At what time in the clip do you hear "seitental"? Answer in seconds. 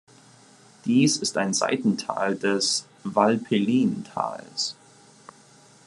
1.53-2.35